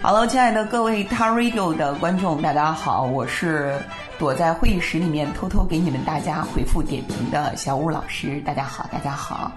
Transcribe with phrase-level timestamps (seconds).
[0.00, 3.76] Hello，亲爱的各位 t a Radio 的观众，大家好，我是
[4.16, 8.40] 躲在会议室里面偷偷给你们大家回复点评的小五老师。
[8.42, 9.50] 大家好，大家好。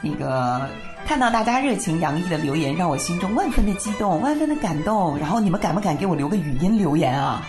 [0.00, 0.68] 那个
[1.06, 5.16] 看到大家热情洋溢的留言，让我心中万分的激动，万分的感动。
[5.18, 7.46] 然后你们敢不敢给我留个语音留言啊？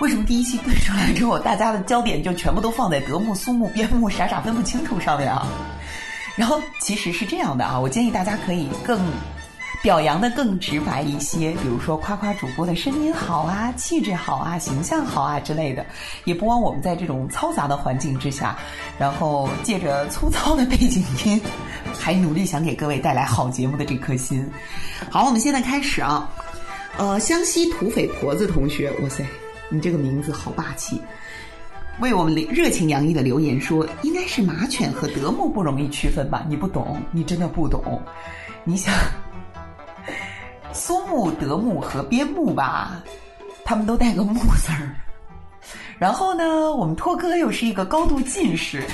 [0.00, 5.46] 为什么第一期对出来之后，大家的焦点就全部都放在德牧、苏牧、边牧傻傻分不清楚上面啊？
[6.34, 9.00] 然后其实是这样的啊，我建议大家可以更
[9.82, 15.84] 表扬的更直白一些，比如说夸夸主播的声音好啊、气质好啊、形象好啊之类的，
[16.24, 18.58] 也不枉我们在这种嘈杂的环境之下，
[18.98, 21.40] 然后借着粗糙的背景音，
[21.98, 24.48] 还努力想给各位带来好节目的这颗心。
[25.10, 26.28] 好，我们现在开始啊，
[26.98, 29.24] 呃，湘西土匪婆子同学，哇塞，
[29.68, 31.00] 你这个名字好霸气。
[32.00, 36.44] 为我们热情洋溢的留言说，应该是马犬和德牧不容易区分吧？
[36.48, 38.02] 你不懂，你真的不懂。
[38.64, 38.92] 你想，
[40.76, 43.02] 苏牧、德牧和边牧吧，
[43.64, 44.94] 他们都带个“牧”字儿。
[45.98, 48.86] 然后呢，我们托哥又是一个高度近视。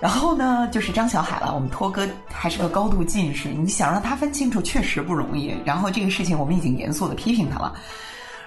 [0.00, 1.54] 然后呢，就是张小海了。
[1.54, 5.54] 我们托哥还是个高度近视，你想让他分清楚，确实不容易。
[5.66, 7.74] 然后这个事情，我们已经严肃的批评他了。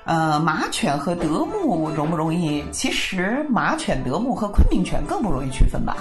[0.05, 2.65] 呃，马犬和德牧容不容易？
[2.71, 5.95] 其实马犬、德牧和昆明犬更不容易区分吧。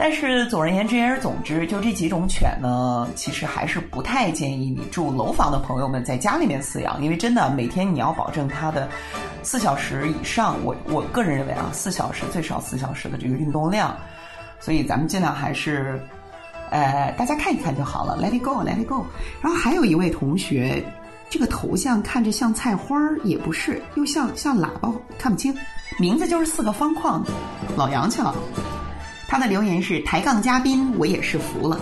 [0.00, 8.88] 但是总而言之，言而总之，就这几种犬呢，其实还是不太建议你住楼房的朋友们在家里面饲养，因为真的每天你要保证它的
[9.42, 13.94] 四小时以上，我我个人认为啊，四小时最少四小时的这个运动量，
[14.58, 16.02] 所以咱们尽量还是，
[16.70, 19.04] 呃，大家看一看就好了，Let it go，Let it go。
[19.42, 20.82] 然后还有一位同学。
[21.28, 25.56] 这个头像看着像菜花儿，也不是，又像像喇叭，看不清。
[25.96, 27.22] 名字就是四个方框，
[27.76, 28.34] 老洋气了。
[29.30, 31.78] 他的留言是抬杠嘉宾，我也是服了。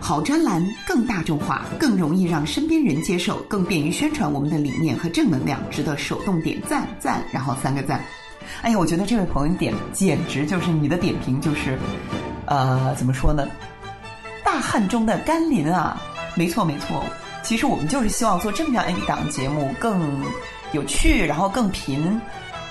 [0.00, 8.04] 好专栏，更大众化，更容易让身边人接受，更便于宣传我们的理念和正能量，值得手动点赞赞，然后三个赞。
[8.62, 11.78] 哎呀，我觉得这位朋友点简直就是你的点评就是，
[12.46, 13.46] 呃，怎么说呢？
[14.44, 16.02] 大旱中的甘霖啊！
[16.34, 17.04] 没错，没错。
[17.44, 20.20] 其实我们就是希望做这么样一档节目，更
[20.72, 22.20] 有趣，然后更贫，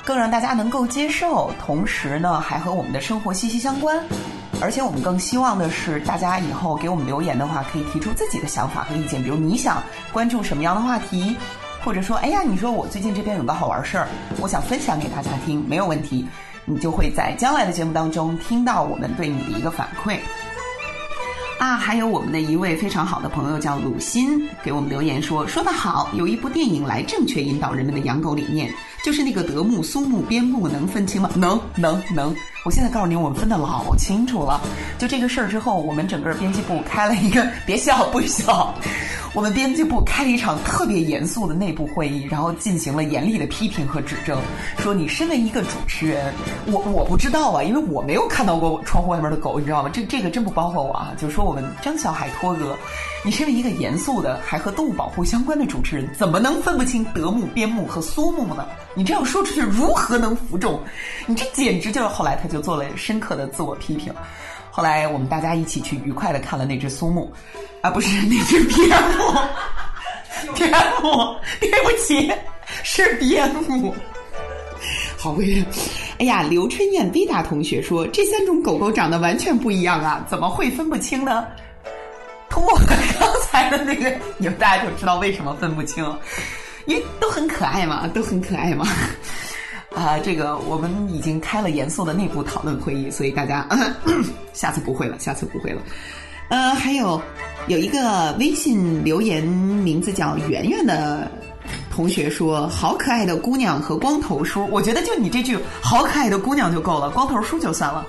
[0.08, 4.02] 更让大家能够接受，同时呢还和我们的生活息息相关。
[4.62, 11.36] 而且我们更希望的是，大家以后给我们留言的话，可以提出自己的想法和意见，比如你想关注什么样的话题，
[11.84, 14.08] 或者说，哎呀，你说我最近这边有个好玩事儿，
[14.40, 16.26] 我想分享给大家听，没有问题，
[16.64, 20.18] 你就会在将来的节目当中听到我们对你的一个反馈。
[21.60, 28.72] 啊，还有我们的一位非常好的朋友叫鲁欣，给我们留言说：“说得好，有一部电影来正确引导人们的养狗理念，
[29.04, 31.30] 就是那个德牧、苏牧、边牧，能分清吗？
[31.36, 32.36] 能，能，能。
[32.64, 34.62] 我现在告诉你，我们分的老清楚了。
[35.00, 38.72] 就这个事儿之后，我们整个编辑部开了一个， 别笑，不笑。”
[39.38, 44.42] 我们编辑部开了一场特别严肃的内部会议，然后进行了严厉的批评和指正，
[44.80, 46.34] 说你身为一个主持人，
[46.66, 49.92] 我我不知道啊，因为我没有看到过窗户外面的狗，你知道吗？
[49.94, 51.14] 这这个真不包括我啊。
[51.20, 52.76] 就说我们张小海托哥，
[53.24, 58.66] 你身为一个严肃的还和动物保护相关的主持人，怎么能分不清德牧、边牧和苏牧呢？
[58.96, 60.82] 你这样说出去，如何能服众？
[61.28, 64.12] 你这简直就是后来他就做了深刻的自我批评。
[64.78, 67.34] 后来我们大家一起去愉快的看了那只苏木。
[67.82, 70.72] 啊，不是 那只边牧， 边
[71.02, 72.32] 牧，对不起，
[72.84, 73.96] 是边牧。
[75.18, 75.66] 好为人，
[76.20, 81.48] 哎呀，刘春燕 V 大同学说，这三种狗狗长得完全不一样啊，怎么会分不清呢？
[82.48, 82.96] 通过刚
[83.50, 86.06] 才的那个，你们大家就知道为什么分不清，
[86.86, 88.88] 因为都很可爱嘛，都很可爱嘛。
[89.98, 93.68] 啊，这个我们已经开了严肃的内部讨论会议，所以大家
[94.54, 95.82] 下次不会了，下次不会了。
[96.50, 97.20] 呃，还有
[97.68, 101.30] 有一个微信留言，名字叫圆圆的
[101.92, 108.06] 同学说：“好可爱的姑娘和光头叔。”我觉得就你这句“好可爱的姑娘”就够了，光头叔就算了。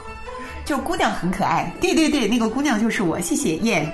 [0.64, 3.90] 就姑娘很可爱，对对对，那个姑娘就是我，谢谢耶。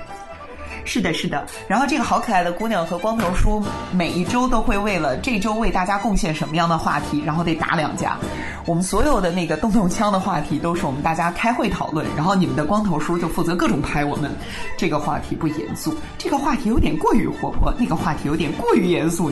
[0.85, 1.45] 是的，是的。
[1.67, 3.61] 然后这个好可爱的姑娘和光头叔
[3.91, 8.17] 每一周都会为了这周为大家贡献什么样的话题，然后得打两架。
[8.65, 14.31] 我们所有的那个动动枪的话题都是我们大家开会讨论，然后你们的光头叔就负责各种拍我们。
[14.77, 19.31] 这个话题不严肃，这个话题有点过于活泼，那个话题有点过于严肃，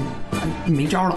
[0.65, 1.15] 你没招了。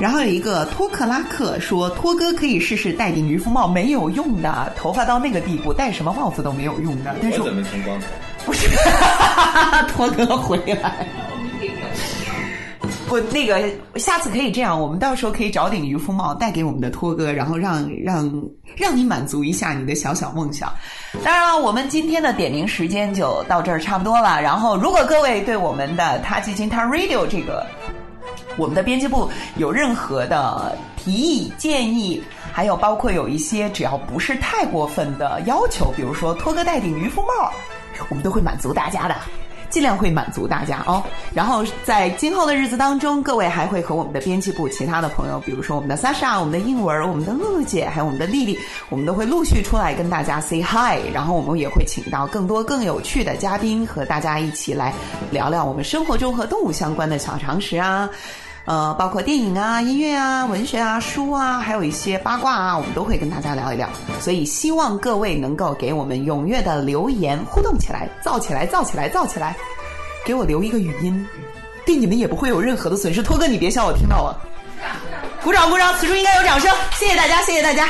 [0.00, 8.06] 然后有一个托克拉克说：“托哥可以试试戴顶渔夫帽，没有用的，头发到那个地步，戴什么帽子都没有用的。”但是我怎么从光头？
[8.44, 11.06] 不是，哈哈哈托哥回来。
[13.06, 13.62] 不，那个
[13.96, 18.42] 下次可以这样，我们到时候可以找顶渔夫帽带给我们的托哥，然后让让
[18.74, 20.72] 让你满足一下你的小小梦想。
[21.22, 24.40] 当然了，我们今天的点名时间就到这儿差不多了。
[24.40, 27.66] 然后，如果各位对我们的他基金他 Radio 这个
[28.56, 37.52] 我们的编辑部有任何的提议建议，还有包括有一些只要不是太过分的要求，比如说托哥戴顶渔夫帽，
[38.08, 39.16] 我们都会满足大家的。
[39.70, 41.02] 尽量会满足大家哦。
[41.32, 48.58] 然后在今后的日子当中，各位还会和我们的编辑部其他的朋友，比如说我们的 Sasha、我们的英文、我们的露露姐，还有我们的丽丽，
[48.90, 51.00] 我们都会陆续出来跟大家 say hi。
[51.14, 54.92] 然后我们也会请到更多更有趣的嘉宾，和大家一起来
[55.30, 58.06] 聊聊我们生活中和动物相关的小常识啊。
[58.64, 63.88] 呃，包括电影啊、音乐啊、文学啊、书啊，还有一些八卦啊，我们都会跟大家聊一聊。
[64.20, 69.56] 所以希望各位能够给我们踊跃的留言互动起来，造起来，造起来，造起来，
[70.24, 71.26] 给我留一个语音，
[71.84, 73.22] 对你们也不会有任何的损失。
[73.22, 74.40] 托哥，你别笑，我听到了。
[75.42, 76.70] 鼓掌，鼓掌，此处应该有掌声。
[76.92, 77.88] 谢谢大家，谢谢大家。